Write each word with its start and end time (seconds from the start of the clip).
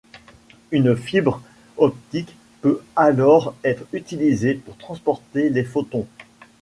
Une 0.71 0.95
fibre 0.97 1.43
optique 1.77 2.35
peut 2.61 2.81
alors 2.95 3.53
être 3.63 3.83
utilisée 3.93 4.55
pour 4.55 4.75
transporter 4.77 5.51
les 5.51 5.63
photons. 5.63 6.07